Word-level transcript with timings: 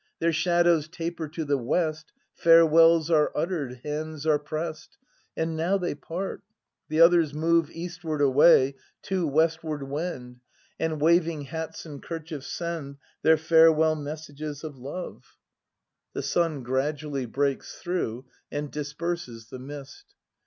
Their 0.17 0.33
shadows 0.33 0.87
taper 0.87 1.27
to 1.27 1.45
the 1.45 1.59
west. 1.59 2.11
Farewells 2.33 3.11
are 3.11 3.31
utter'd, 3.37 3.81
hands 3.83 4.25
are 4.25 4.39
pressed. 4.39 4.97
And 5.37 5.55
now 5.55 5.77
they 5.77 5.93
part. 5.93 6.41
The 6.89 6.99
others 6.99 7.35
move 7.35 7.69
Eastward 7.69 8.19
away, 8.19 8.73
two 9.03 9.27
westward 9.27 9.83
wend. 9.87 10.39
And, 10.79 10.99
waving 10.99 11.43
hats 11.43 11.85
and 11.85 12.01
kerchiefs, 12.01 12.47
send 12.47 12.97
Their 13.21 13.37
farewell 13.37 13.95
messages 13.95 14.63
of 14.63 14.75
love. 14.75 15.03
28 15.03 15.13
BRAND 15.13 15.19
[ACT 15.19 15.27
I 15.35 16.09
[The 16.15 16.23
sun 16.23 16.63
gradually 16.63 17.25
breaks 17.27 17.75
through 17.75 18.25
and 18.51 18.71
disperses 18.71 19.49
the 19.51 19.59
mist. 19.59 20.15